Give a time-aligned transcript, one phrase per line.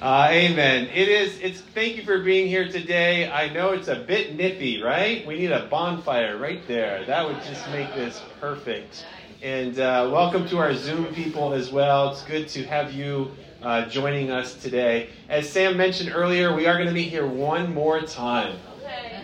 [0.00, 0.88] Uh, amen.
[0.92, 1.40] It is.
[1.40, 1.60] It's.
[1.60, 3.30] Thank you for being here today.
[3.30, 5.26] I know it's a bit nippy, right?
[5.26, 7.04] We need a bonfire right there.
[7.06, 9.06] That would just make this perfect.
[9.42, 12.12] And uh, welcome to our Zoom people as well.
[12.12, 13.32] It's good to have you
[13.62, 15.10] uh, joining us today.
[15.30, 18.58] As Sam mentioned earlier, we are going to meet here one more time.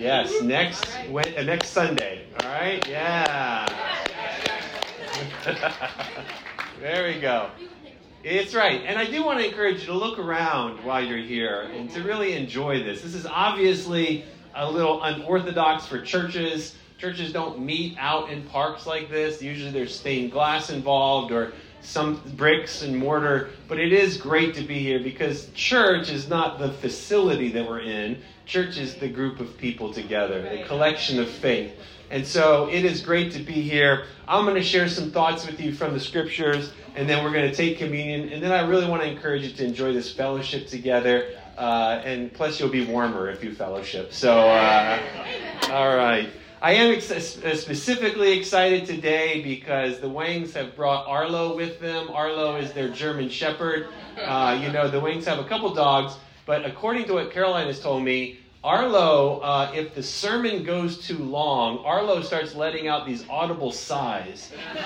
[0.00, 2.24] Yes, next uh, next Sunday.
[2.42, 2.86] All right.
[2.88, 3.66] Yeah.
[6.80, 7.50] there we go.
[8.24, 8.82] It's right.
[8.86, 12.02] And I do want to encourage you to look around while you're here and to
[12.04, 13.02] really enjoy this.
[13.02, 16.76] This is obviously a little unorthodox for churches.
[16.98, 19.42] Churches don't meet out in parks like this.
[19.42, 23.50] Usually there's stained glass involved or some bricks and mortar.
[23.66, 27.80] But it is great to be here because church is not the facility that we're
[27.80, 28.22] in.
[28.46, 31.72] Church is the group of people together, the collection of faith.
[32.12, 34.04] And so it is great to be here.
[34.28, 37.48] I'm going to share some thoughts with you from the scriptures, and then we're going
[37.48, 38.28] to take communion.
[38.28, 41.30] And then I really want to encourage you to enjoy this fellowship together.
[41.56, 44.12] Uh, and plus, you'll be warmer if you fellowship.
[44.12, 45.00] So, uh,
[45.70, 46.28] all right.
[46.60, 52.10] I am ex- specifically excited today because the Wangs have brought Arlo with them.
[52.10, 53.88] Arlo is their German Shepherd.
[54.22, 57.80] Uh, you know, the Wangs have a couple dogs, but according to what Caroline has
[57.80, 63.24] told me, Arlo, uh, if the sermon goes too long, Arlo starts letting out these
[63.28, 64.52] audible sighs.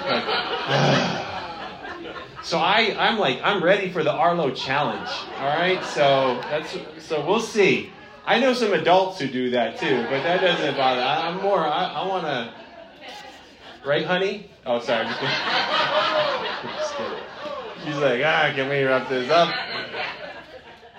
[2.43, 5.11] so I, I'm like, I'm ready for the Arlo challenge.
[5.39, 7.93] All right, so that's so we'll see.
[8.25, 11.03] I know some adults who do that too, but that doesn't bother.
[11.03, 11.59] I, am more.
[11.59, 12.55] I, I want to.
[13.87, 14.49] Right, honey?
[14.65, 15.07] Oh, sorry.
[15.07, 15.37] Just kidding.
[16.79, 17.19] just kidding.
[17.85, 19.55] She's like, ah, can we wrap this up?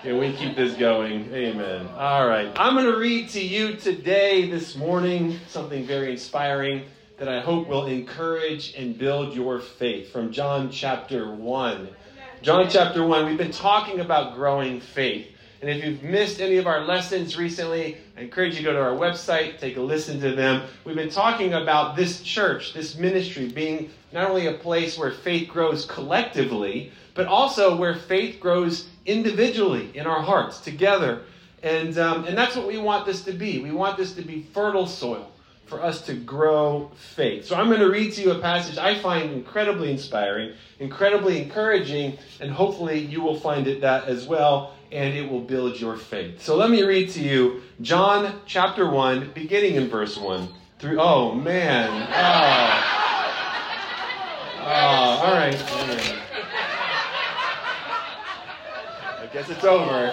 [0.02, 1.28] Can we keep this going?
[1.34, 1.88] Amen.
[1.96, 2.52] All right.
[2.54, 6.84] I'm going to read to you today, this morning, something very inspiring
[7.18, 11.88] that I hope will encourage and build your faith from John chapter 1.
[12.42, 15.26] John chapter 1, we've been talking about growing faith.
[15.60, 18.80] And if you've missed any of our lessons recently, I encourage you to go to
[18.80, 20.68] our website, take a listen to them.
[20.84, 25.48] We've been talking about this church, this ministry, being not only a place where faith
[25.48, 31.22] grows collectively, but also where faith grows individually in our hearts together.
[31.64, 33.58] And, um, and that's what we want this to be.
[33.58, 35.28] We want this to be fertile soil
[35.66, 37.46] for us to grow faith.
[37.46, 42.16] So I'm going to read to you a passage I find incredibly inspiring, incredibly encouraging,
[42.40, 46.42] and hopefully you will find it that as well, and it will build your faith.
[46.42, 51.00] So let me read to you John chapter 1, beginning in verse 1 through.
[51.00, 52.08] Oh, man.
[52.12, 52.94] Oh.
[54.60, 55.54] Oh, all right.
[59.20, 60.12] I guess it's over.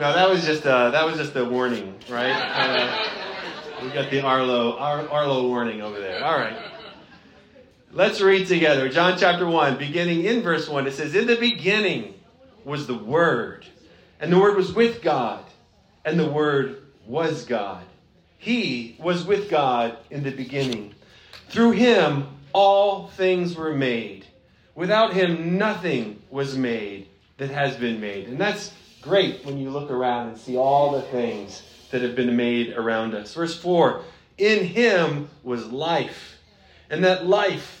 [0.00, 2.30] no, that was just a, uh, that was just a warning, right?
[2.32, 3.08] Uh,
[3.82, 6.24] we got the Arlo Ar- Arlo warning over there.
[6.24, 6.56] All right.
[7.94, 8.88] Let's read together.
[8.88, 10.86] John chapter 1, beginning in verse 1.
[10.86, 12.14] It says, In the beginning
[12.64, 13.66] was the Word,
[14.18, 15.44] and the Word was with God,
[16.02, 17.84] and the Word was God.
[18.38, 20.94] He was with God in the beginning.
[21.50, 24.24] Through him, all things were made.
[24.74, 28.26] Without him, nothing was made that has been made.
[28.26, 32.36] And that's great when you look around and see all the things that have been
[32.36, 33.34] made around us.
[33.34, 34.02] Verse 4
[34.38, 36.38] In him was life,
[36.88, 37.80] and that life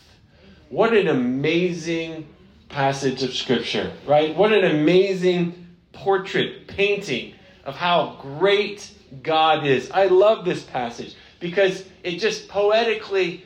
[0.71, 2.29] What an amazing
[2.69, 4.33] passage of Scripture, right?
[4.33, 7.33] What an amazing portrait painting
[7.65, 8.89] of how great
[9.21, 9.91] God is.
[9.91, 13.43] I love this passage because it just poetically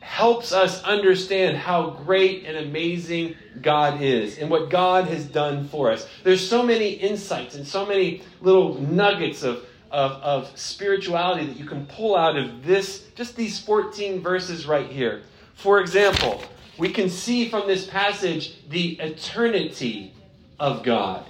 [0.00, 5.92] helps us understand how great and amazing God is and what God has done for
[5.92, 6.08] us.
[6.24, 11.66] There's so many insights and so many little nuggets of, of, of spirituality that you
[11.66, 15.20] can pull out of this, just these 14 verses right here.
[15.54, 16.42] For example,
[16.78, 20.12] we can see from this passage the eternity
[20.58, 21.24] of God.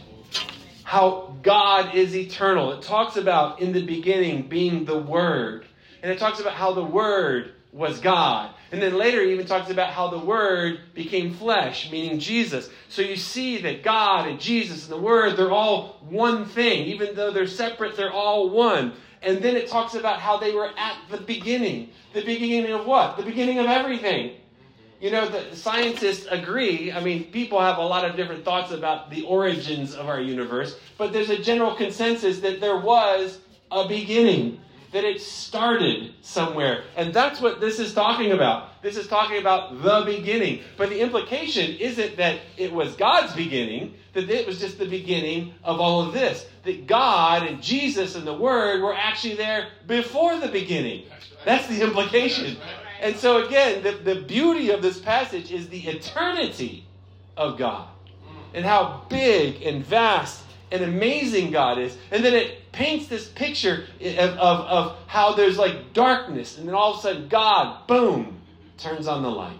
[0.85, 2.73] How God is eternal.
[2.73, 5.67] It talks about in the beginning being the Word.
[6.03, 8.55] And it talks about how the Word was God.
[8.71, 12.69] And then later, even talks about how the Word became flesh, meaning Jesus.
[12.88, 16.87] So you see that God and Jesus and the Word, they're all one thing.
[16.87, 18.93] Even though they're separate, they're all one.
[19.23, 21.91] And then it talks about how they were at the beginning.
[22.12, 23.17] The beginning of what?
[23.17, 24.37] The beginning of everything.
[25.02, 26.93] You know, the scientists agree.
[26.93, 30.78] I mean, people have a lot of different thoughts about the origins of our universe,
[30.96, 33.40] but there's a general consensus that there was
[33.72, 34.60] a beginning
[34.93, 36.84] that it started somewhere.
[36.94, 38.81] And that's what this is talking about.
[38.81, 40.60] This is talking about the beginning.
[40.76, 45.52] But the implication isn't that it was God's beginning, that it was just the beginning
[45.64, 46.46] of all of this.
[46.62, 51.06] That God and Jesus and the Word were actually there before the beginning.
[51.44, 52.56] That's the implication.
[53.02, 56.87] And so, again, the, the beauty of this passage is the eternity
[57.37, 57.88] of God
[58.54, 61.96] and how big and vast and amazing God is.
[62.12, 66.76] And then it paints this picture of, of, of, how there's like darkness, and then
[66.76, 68.40] all of a sudden, God, boom,
[68.78, 69.58] turns on the light.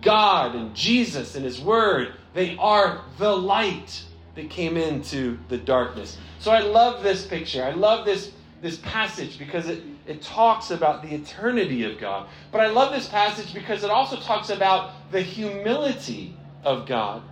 [0.00, 4.02] God and Jesus and His Word, they are the light
[4.36, 6.16] that came into the darkness.
[6.40, 7.62] So I love this picture.
[7.62, 8.32] I love this,
[8.62, 12.28] this passage because it, it talks about the eternity of God.
[12.52, 17.22] But I love this passage because it also talks about the humility of God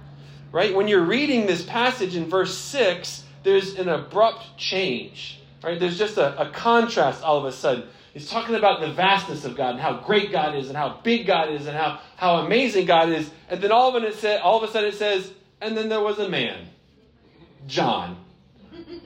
[0.53, 0.75] right?
[0.75, 5.81] When you're reading this passage in verse 6, there's an abrupt change, right?
[5.81, 7.89] There's just a, a contrast all of a sudden.
[8.13, 11.27] He's talking about the vastness of God and how great God is and how big
[11.27, 13.31] God is and how, how amazing God is.
[13.49, 15.33] And then all of, it said, all of a sudden it says,
[15.63, 16.69] and then there was a man,
[17.67, 18.23] John,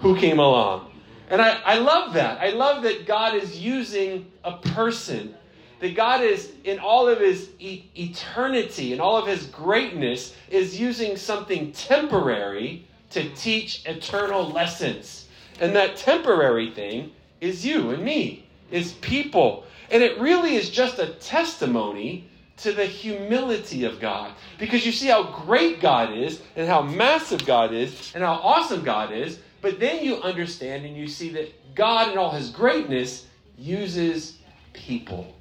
[0.01, 0.91] who came along.
[1.31, 2.41] And I, I love that.
[2.41, 5.35] I love that God is using a person
[5.81, 10.79] that God is, in all of his e- eternity and all of his greatness, is
[10.81, 15.29] using something temporary to teach eternal lessons.
[15.61, 19.65] And that temporary thing is you and me, is people.
[19.91, 22.29] And it really is just a testimony
[22.59, 24.33] to the humility of God.
[24.59, 28.83] Because you see how great God is, and how massive God is, and how awesome
[28.83, 29.39] God is.
[29.61, 33.27] But then you understand and you see that God, in all his greatness,
[33.57, 34.39] uses
[34.73, 35.37] people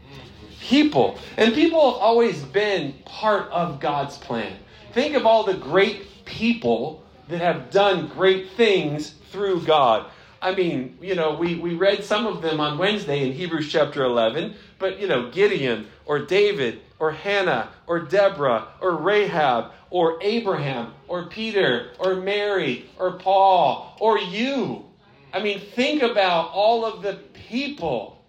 [0.61, 1.17] people.
[1.37, 4.57] And people have always been part of God's plan.
[4.93, 10.07] Think of all the great people that have done great things through God.
[10.41, 14.03] I mean, you know, we, we read some of them on Wednesday in Hebrews chapter
[14.03, 20.93] 11, but, you know, Gideon or David or Hannah or Deborah or Rahab or Abraham
[21.07, 24.85] or Peter or Mary or Paul or you.
[25.33, 28.23] I mean, think about all of the people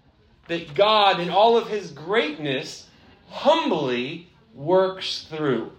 [0.48, 2.86] that God, in all of his greatness,
[3.28, 5.72] humbly works through.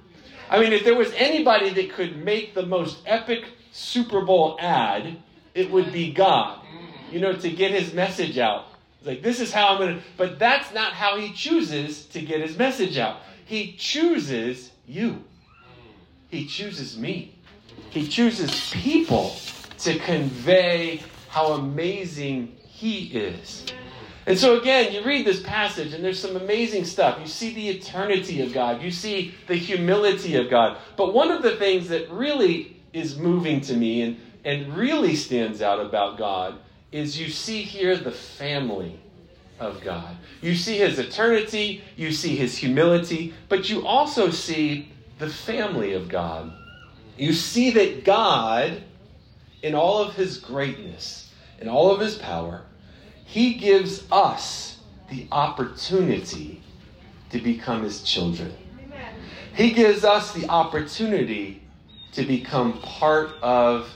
[0.47, 5.17] I mean, if there was anybody that could make the most epic Super Bowl ad,
[5.55, 6.59] it would be God.
[7.11, 8.67] You know, to get his message out.
[8.99, 10.03] It's like, this is how I'm going to.
[10.17, 13.21] But that's not how he chooses to get his message out.
[13.45, 15.23] He chooses you,
[16.29, 17.33] he chooses me.
[17.89, 19.35] He chooses people
[19.79, 23.65] to convey how amazing he is.
[24.25, 27.17] And so, again, you read this passage, and there's some amazing stuff.
[27.21, 30.77] You see the eternity of God, you see the humility of God.
[30.97, 35.61] But one of the things that really is moving to me and, and really stands
[35.61, 36.59] out about God
[36.91, 38.99] is you see here the family
[39.59, 40.15] of God.
[40.41, 46.07] You see his eternity, you see his humility, but you also see the family of
[46.07, 46.53] God.
[47.17, 48.83] You see that God,
[49.63, 52.61] in all of his greatness, in all of his power,
[53.25, 54.77] he gives us
[55.09, 56.61] the opportunity
[57.29, 58.53] to become His children.
[59.53, 61.61] He gives us the opportunity
[62.13, 63.89] to become part of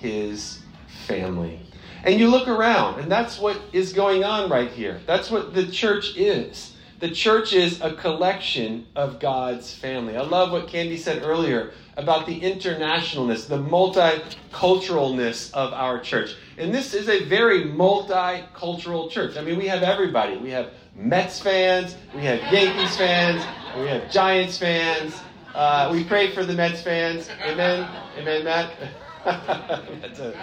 [0.00, 0.60] His
[1.06, 1.60] family.
[2.04, 5.00] And you look around, and that's what is going on right here.
[5.06, 6.74] That's what the church is.
[7.00, 10.16] The church is a collection of God's family.
[10.16, 16.34] I love what Candy said earlier about the internationalness, the multiculturalness of our church.
[16.56, 19.36] And this is a very multicultural church.
[19.36, 20.36] I mean, we have everybody.
[20.38, 23.44] We have Mets fans, we have Yankees fans,
[23.78, 25.14] we have Giants fans.
[25.54, 27.28] Uh, we pray for the Mets fans.
[27.44, 27.88] Amen.
[28.16, 28.72] Amen, Matt.
[29.24, 30.34] That's a,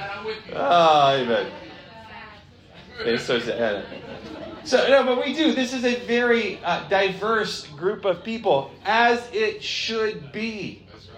[0.54, 1.52] oh, amen.
[3.20, 3.40] So,
[4.64, 5.54] so, no, but we do.
[5.54, 10.88] This is a very uh, diverse group of people, as it should be.
[10.92, 11.16] That's right.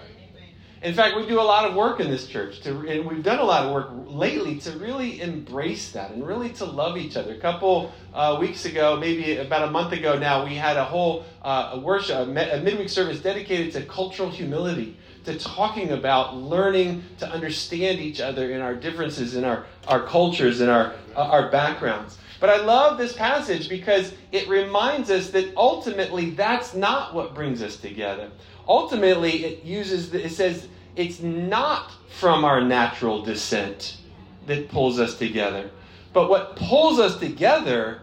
[0.81, 3.39] In fact, we do a lot of work in this church, to, and we've done
[3.39, 7.33] a lot of work lately to really embrace that and really to love each other.
[7.33, 11.23] A couple uh, weeks ago, maybe about a month ago now, we had a whole
[11.43, 17.99] uh, worship, a midweek service dedicated to cultural humility, to talking about learning to understand
[17.99, 22.17] each other in our differences, in our, our cultures, in our, uh, our backgrounds.
[22.39, 27.61] But I love this passage because it reminds us that ultimately that's not what brings
[27.61, 28.31] us together.
[28.67, 33.97] Ultimately it uses it says it's not from our natural descent
[34.45, 35.69] that pulls us together
[36.13, 38.01] but what pulls us together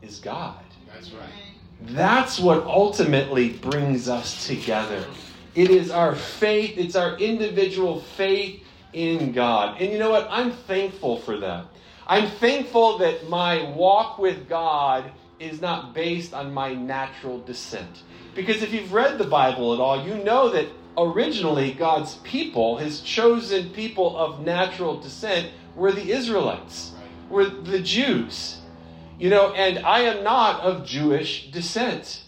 [0.00, 0.64] is god.
[0.92, 1.28] That's right.
[1.82, 5.04] That's what ultimately brings us together
[5.54, 10.52] it is our faith it's our individual faith in god and you know what i'm
[10.52, 11.66] thankful for that
[12.06, 18.02] i'm thankful that my walk with god is not based on my natural descent
[18.34, 23.00] because if you've read the Bible at all, you know that originally God's people, his
[23.00, 26.92] chosen people of natural descent, were the Israelites,
[27.28, 28.58] were the Jews.
[29.18, 32.22] You know, and I am not of Jewish descent.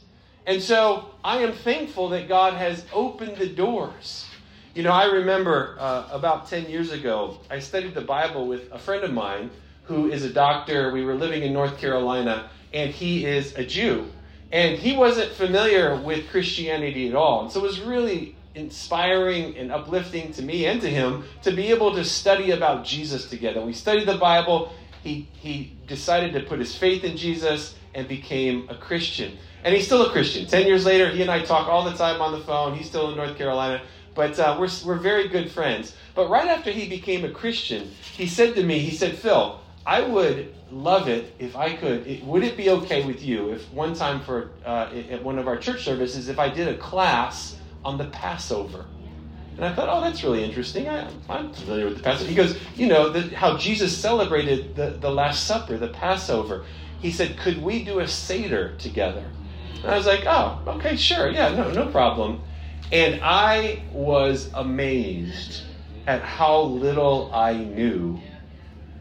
[0.47, 4.27] And so I am thankful that God has opened the doors.
[4.75, 8.79] You know, I remember uh, about 10 years ago, I studied the Bible with a
[8.79, 9.51] friend of mine
[9.85, 10.93] who is a doctor.
[10.93, 14.11] We were living in North Carolina, and he is a Jew.
[14.53, 17.43] And he wasn't familiar with Christianity at all.
[17.43, 21.69] And so it was really inspiring and uplifting to me and to him to be
[21.69, 23.61] able to study about Jesus together.
[23.65, 24.73] We studied the Bible.
[25.03, 29.39] He, he decided to put his faith in Jesus and became a Christian.
[29.65, 30.47] And he's still a Christian.
[30.47, 32.77] Ten years later, he and I talk all the time on the phone.
[32.77, 33.83] He's still in North Carolina.
[34.15, 35.95] But uh, we're, we're very good friends.
[36.15, 40.03] But right after he became a Christian, he said to me, he said, Phil, I
[40.03, 42.07] would love it if I could.
[42.07, 45.49] It, would it be okay with you if one time for uh, at one of
[45.49, 48.87] our church services, if I did a class on the Passover?
[49.57, 50.89] And I thought, oh, that's really interesting.
[50.89, 52.29] I, am familiar with the Passover.
[52.29, 56.65] He goes, you know, the, how Jesus celebrated the, the Last Supper, the Passover.
[57.01, 59.25] He said, could we do a Seder together?
[59.83, 61.31] And I was like, oh, okay, sure.
[61.31, 62.43] Yeah, no, no problem.
[62.93, 65.63] And I was amazed
[66.07, 68.21] at how little I knew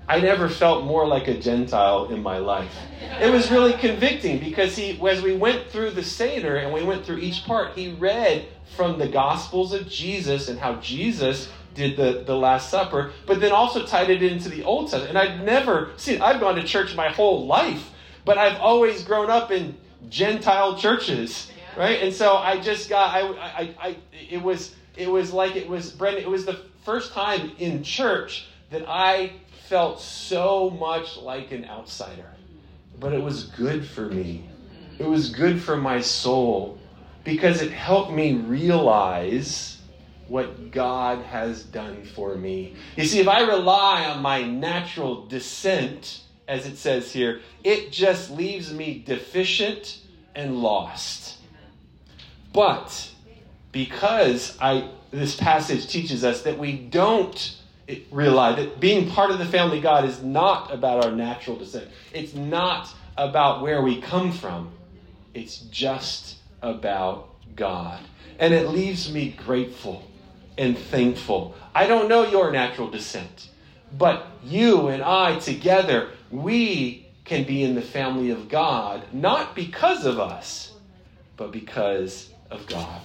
[0.08, 2.76] I never felt more like a Gentile in my life.
[3.22, 7.06] It was really convicting because he, as we went through the Seder and we went
[7.06, 12.24] through each part, he read from the Gospels of Jesus and how Jesus did the,
[12.26, 15.10] the Last Supper, but then also tied it into the Old Testament.
[15.10, 17.90] And I'd never seen, I've gone to church my whole life,
[18.26, 19.78] but I've always grown up in
[20.10, 22.02] Gentile churches, right?
[22.02, 23.98] And so I just got, I, I, I,
[24.30, 28.48] it was, it was like it was, Brendan, it was the first time in church
[28.70, 29.34] that I
[29.68, 32.30] felt so much like an outsider.
[33.00, 34.50] But it was good for me.
[35.00, 36.78] It was good for my soul
[37.24, 39.78] because it helped me realize
[40.28, 42.76] what God has done for me.
[42.96, 48.32] You see, if I rely on my natural descent, as it says here, it just
[48.32, 50.00] leaves me deficient
[50.36, 51.38] and lost.
[52.52, 53.12] But
[53.72, 57.56] because I this passage teaches us that we don't
[58.12, 61.88] realize that being part of the family God is not about our natural descent.
[62.14, 64.72] It's not about where we come from.
[65.34, 68.00] It's just about God.
[68.40, 70.04] And it leaves me grateful
[70.58, 71.56] and thankful.
[71.76, 73.50] I don't know your natural descent,
[73.98, 80.06] but you and I together, we can be in the family of God, not because
[80.06, 80.74] of us,
[81.38, 83.02] but because of God.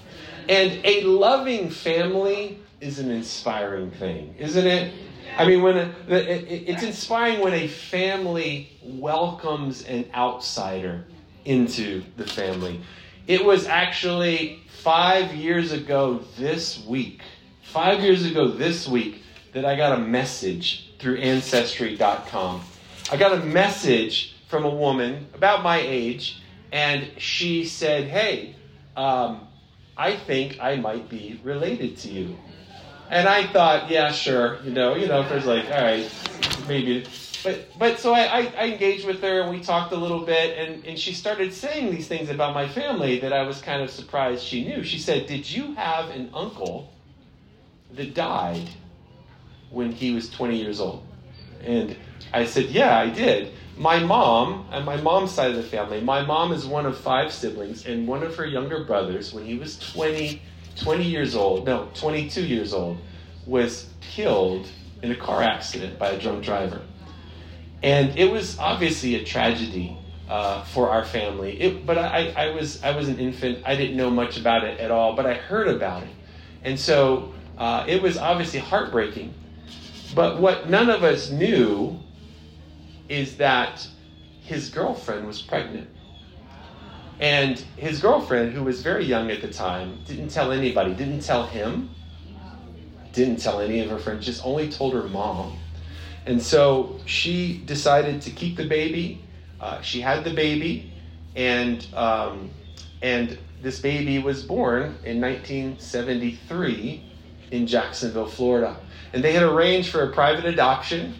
[0.49, 4.93] And a loving family is an inspiring thing, isn't it?
[5.37, 11.05] I mean, when a, it's inspiring when a family welcomes an outsider
[11.45, 12.81] into the family.
[13.27, 17.23] It was actually five years ago this week,
[17.63, 22.63] five years ago this week, that I got a message through Ancestry.com.
[23.11, 28.55] I got a message from a woman about my age, and she said, Hey,
[28.97, 29.49] um,
[29.97, 32.37] I think I might be related to you.
[33.11, 36.11] And I thought, yeah, sure, you know, you know, if there's like, all right,
[36.69, 37.07] maybe.
[37.43, 40.59] But but so I, I, I, engaged with her and we talked a little bit
[40.59, 43.91] and, and she started saying these things about my family that I was kind of
[43.91, 44.83] surprised she knew.
[44.83, 46.93] She said, Did you have an uncle
[47.93, 48.69] that died
[49.71, 51.08] when he was 20 years old?
[51.63, 51.97] And
[52.33, 53.53] I said, Yeah, I did.
[53.77, 57.33] My mom, and my mom's side of the family, my mom is one of five
[57.33, 60.43] siblings, and one of her younger brothers, when he was 20
[60.79, 62.99] 20 years old, no, 22 years old,
[63.47, 64.69] was killed
[65.03, 66.81] in a car accident by a drunk driver.
[67.83, 69.97] And it was obviously a tragedy
[70.29, 71.61] uh, for our family.
[71.61, 73.61] It, but I, I, was, I was an infant.
[73.65, 76.11] I didn't know much about it at all, but I heard about it.
[76.65, 79.33] And so uh, it was obviously heartbreaking.
[80.15, 81.99] But what none of us knew
[83.09, 83.87] is that
[84.43, 85.89] his girlfriend was pregnant.
[87.21, 91.47] And his girlfriend, who was very young at the time, didn't tell anybody, didn't tell
[91.47, 91.91] him,
[93.13, 95.59] didn't tell any of her friends, just only told her mom.
[96.27, 99.25] And so she decided to keep the baby.
[99.61, 100.93] Uh, she had the baby,
[101.35, 102.51] and um,
[103.03, 107.08] and this baby was born in 1973
[107.51, 108.77] in Jacksonville, Florida.
[109.13, 111.15] And they had arranged for a private adoption.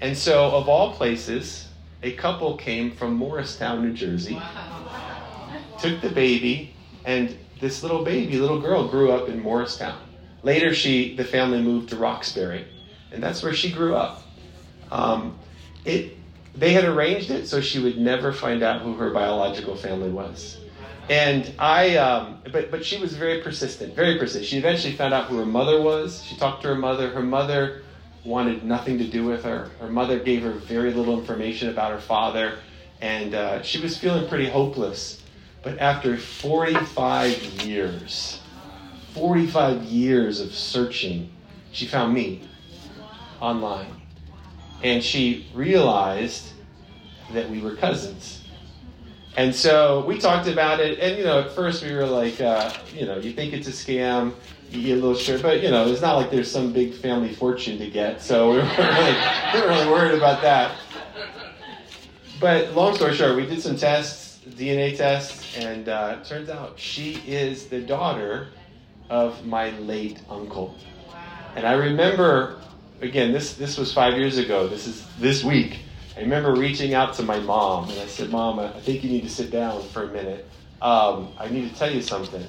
[0.00, 1.68] And so, of all places,
[2.02, 5.60] a couple came from Morristown, New Jersey, wow.
[5.80, 6.74] took the baby,
[7.04, 9.98] and this little baby, little girl, grew up in Morristown.
[10.42, 12.66] Later, she, the family moved to Roxbury,
[13.12, 14.22] and that's where she grew up.
[14.90, 15.38] Um,
[15.84, 16.18] it,
[16.54, 20.58] they had arranged it so she would never find out who her biological family was.
[21.08, 24.46] And I, um, but but she was very persistent, very persistent.
[24.46, 26.24] She eventually found out who her mother was.
[26.24, 27.10] She talked to her mother.
[27.10, 27.82] Her mother
[28.24, 29.70] wanted nothing to do with her.
[29.80, 32.58] Her mother gave her very little information about her father,
[33.02, 35.22] and uh, she was feeling pretty hopeless.
[35.62, 38.40] But after 45 years,
[39.12, 41.30] 45 years of searching,
[41.72, 42.48] she found me
[43.40, 44.00] online,
[44.82, 46.48] and she realized
[47.32, 48.43] that we were cousins
[49.36, 52.72] and so we talked about it, and you know, at first we were like, uh,
[52.94, 54.32] you know, you think it's a scam,
[54.70, 57.34] you get a little sure, but you know, it's not like there's some big family
[57.34, 59.14] fortune to get, so we weren't really,
[59.54, 60.76] we weren't really worried about that.
[62.40, 66.78] But long story short, we did some tests, DNA tests, and uh, it turns out
[66.78, 68.48] she is the daughter
[69.10, 70.76] of my late uncle.
[71.56, 72.60] And I remember,
[73.00, 74.66] again, this this was five years ago.
[74.66, 75.78] This is this week.
[76.16, 79.24] I remember reaching out to my mom and I said, Mom, I think you need
[79.24, 80.48] to sit down for a minute.
[80.80, 82.46] Um, I need to tell you something.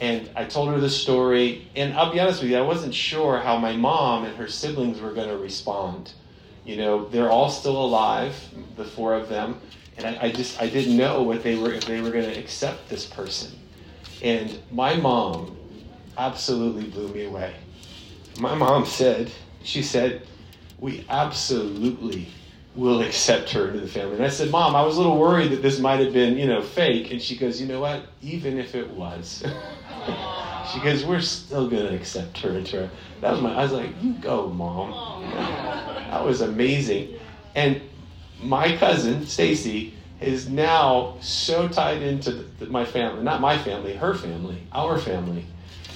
[0.00, 1.68] And I told her the story.
[1.76, 5.00] And I'll be honest with you, I wasn't sure how my mom and her siblings
[5.00, 6.12] were going to respond.
[6.64, 8.34] You know, they're all still alive,
[8.76, 9.60] the four of them.
[9.98, 12.38] And I, I just, I didn't know what they were, if they were going to
[12.38, 13.52] accept this person.
[14.22, 15.56] And my mom
[16.16, 17.54] absolutely blew me away.
[18.40, 19.30] My mom said,
[19.62, 20.26] she said,
[20.78, 22.28] we absolutely
[22.76, 24.16] will accept her into the family.
[24.16, 26.46] And I said, Mom, I was a little worried that this might have been, you
[26.46, 27.10] know, fake.
[27.10, 28.02] And she goes, You know what?
[28.20, 29.42] Even if it was,
[30.72, 32.90] she goes, We're still going to accept her into her.
[33.22, 34.92] That was my, I was like, You go, Mom.
[36.06, 37.18] That was amazing.
[37.54, 37.82] And
[38.40, 44.14] my cousin, Stacy, is now so tied into the, my family, not my family, her
[44.14, 45.44] family, our family.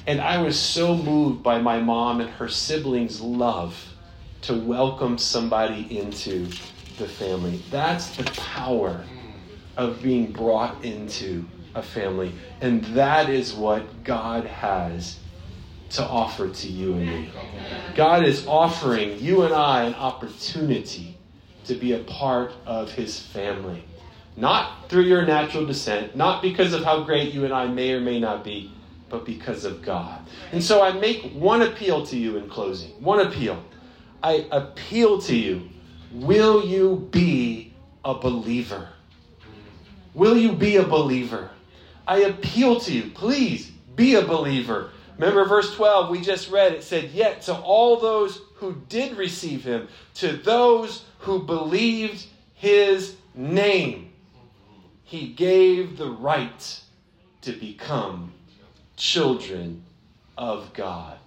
[0.07, 3.90] And I was so moved by my mom and her siblings' love
[4.43, 6.47] to welcome somebody into
[6.99, 7.63] the family.
[7.71, 9.05] That's the power
[9.77, 12.33] of being brought into a family.
[12.61, 15.19] And that is what God has
[15.91, 17.31] to offer to you and me.
[17.95, 21.17] God is offering you and I an opportunity
[21.65, 23.85] to be a part of his family.
[24.37, 28.01] Not through your natural descent, not because of how great you and I may or
[28.01, 28.73] may not be,
[29.09, 30.21] but because of God.
[30.53, 32.91] And so I make one appeal to you in closing.
[33.03, 33.63] One appeal.
[34.23, 35.69] I appeal to you
[36.13, 37.73] will you be
[38.05, 38.89] a believer?
[40.15, 41.51] Will you be a believer?
[42.07, 44.91] I appeal to you, please be a believer.
[45.17, 49.63] Remember verse 12 we just read, it said, Yet to all those who did receive
[49.63, 54.13] him, to those who believed his name,
[55.05, 56.81] he gave the right
[57.43, 58.33] to become
[58.97, 59.85] children
[60.37, 61.19] of God.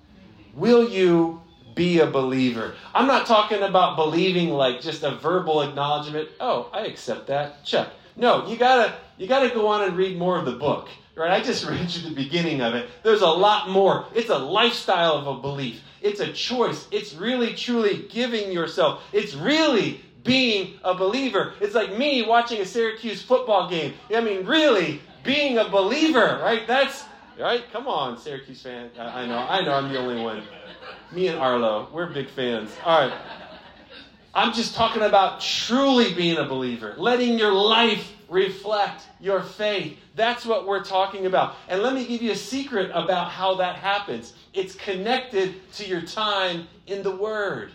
[0.54, 1.42] Will you
[1.76, 2.76] be a believer.
[2.94, 6.30] I'm not talking about believing like just a verbal acknowledgement.
[6.40, 7.64] Oh, I accept that.
[7.64, 7.90] Check.
[8.16, 10.90] No, you gotta you gotta go on and read more of the book.
[11.16, 11.32] Right?
[11.32, 12.90] I just read you the beginning of it.
[13.04, 14.06] There's a lot more.
[14.14, 15.82] It's a lifestyle of a belief.
[16.02, 16.88] It's a choice.
[16.92, 19.04] It's really truly giving yourself.
[19.14, 21.54] It's really being a believer.
[21.62, 23.94] It's like me watching a Syracuse football game.
[24.14, 26.68] I mean, really being a believer, right?
[26.68, 27.04] That's
[27.40, 27.64] right.
[27.72, 28.90] Come on, Syracuse fan.
[28.98, 29.38] I, I know.
[29.38, 29.74] I know.
[29.74, 30.44] I'm the only one.
[31.14, 32.72] Me and Arlo, we're big fans.
[32.84, 33.14] All right.
[34.34, 40.00] I'm just talking about truly being a believer, letting your life reflect your faith.
[40.16, 41.56] That's what we're talking about.
[41.68, 44.34] And let me give you a secret about how that happens.
[44.56, 47.74] It's connected to your time in the Word.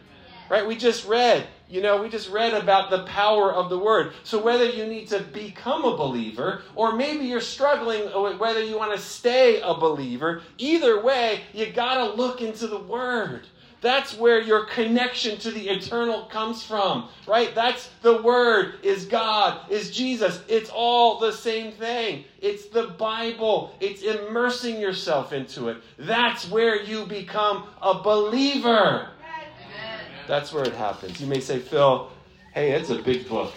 [0.50, 0.66] Right?
[0.66, 4.12] We just read, you know, we just read about the power of the Word.
[4.24, 8.04] So whether you need to become a believer, or maybe you're struggling
[8.38, 12.80] whether you want to stay a believer, either way, you got to look into the
[12.80, 13.46] Word.
[13.80, 17.54] That's where your connection to the eternal comes from, right?
[17.54, 20.42] That's the Word, is God, is Jesus.
[20.48, 22.24] It's all the same thing.
[22.40, 25.76] It's the Bible, it's immersing yourself into it.
[25.96, 29.10] That's where you become a believer.
[30.28, 31.20] That's where it happens.
[31.20, 32.10] You may say, Phil,
[32.52, 33.52] hey, it's a big book.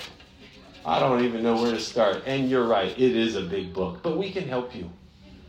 [0.86, 2.24] I don't even know where to start.
[2.26, 4.90] And you're right, it is a big book, but we can help you.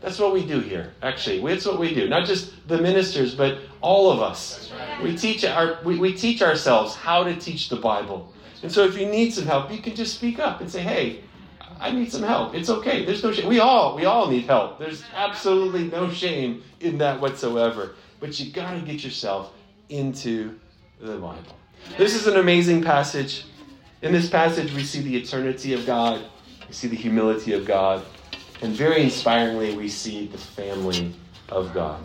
[0.01, 1.39] That's what we do here, actually.
[1.41, 2.09] That's what we do.
[2.09, 4.69] Not just the ministers, but all of us.
[5.01, 8.33] We teach our we, we teach ourselves how to teach the Bible.
[8.61, 11.21] And so if you need some help, you can just speak up and say, hey,
[11.79, 12.53] I need some help.
[12.53, 13.05] It's okay.
[13.05, 13.47] There's no shame.
[13.47, 14.77] We all we all need help.
[14.77, 17.95] There's absolutely no shame in that whatsoever.
[18.19, 19.53] But you gotta get yourself
[19.87, 20.59] into
[21.07, 21.37] the Bible.
[21.97, 23.43] This is an amazing passage.
[24.01, 26.23] In this passage, we see the eternity of God,
[26.67, 28.05] we see the humility of God,
[28.61, 31.13] and very inspiringly, we see the family
[31.49, 32.01] of God.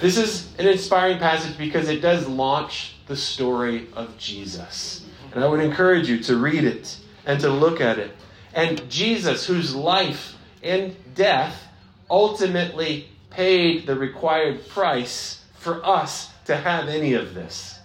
[0.00, 5.04] This is an inspiring passage because it does launch the story of Jesus.
[5.34, 8.12] And I would encourage you to read it and to look at it.
[8.54, 11.68] And Jesus, whose life and death
[12.08, 17.77] ultimately paid the required price for us to have any of this.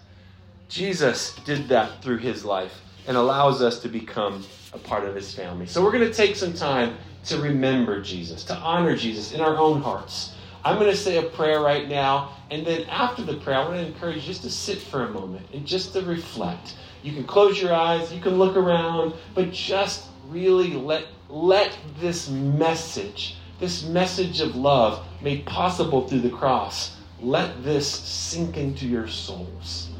[0.73, 5.31] Jesus did that through his life and allows us to become a part of his
[5.31, 5.67] family.
[5.67, 9.55] So we're going to take some time to remember Jesus, to honor Jesus in our
[9.55, 10.33] own hearts.
[10.65, 13.75] I'm going to say a prayer right now, and then after the prayer, I want
[13.75, 16.73] to encourage you just to sit for a moment and just to reflect.
[17.03, 22.29] You can close your eyes, you can look around, but just really let, let this
[22.29, 29.07] message, this message of love made possible through the cross, let this sink into your
[29.07, 29.92] souls.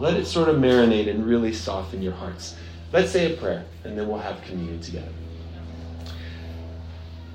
[0.00, 2.56] Let it sort of marinate and really soften your hearts.
[2.90, 5.12] Let's say a prayer, and then we'll have communion together.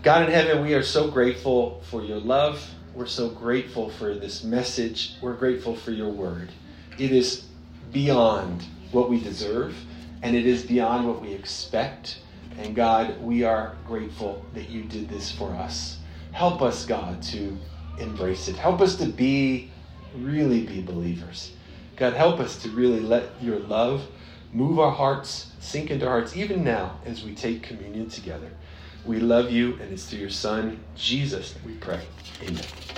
[0.02, 2.68] God in heaven, we are so grateful for your love.
[2.96, 5.14] We're so grateful for this message.
[5.22, 6.50] We're grateful for your word.
[6.98, 7.46] It is
[7.94, 9.76] beyond what we deserve,
[10.24, 12.18] and it is beyond what we expect.
[12.58, 16.00] And God, we are grateful that you did this for us.
[16.32, 17.56] Help us, God, to
[18.00, 18.56] embrace it.
[18.56, 19.70] Help us to be,
[20.16, 21.52] really be believers.
[21.96, 24.08] God, help us to really let your love
[24.52, 28.52] move our hearts, sink into our hearts, even now as we take communion together.
[29.06, 32.02] We love you, and it's through your Son, Jesus, that we pray.
[32.42, 32.95] Amen.